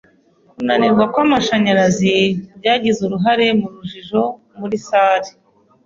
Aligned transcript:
Kunanirwa 0.53 1.05
kw'amashanyarazi 1.13 2.15
byagize 2.59 2.99
uruhare 3.07 3.45
mu 3.59 3.67
rujijo 3.73 4.21
muri 4.59 4.75
salle. 4.87 5.31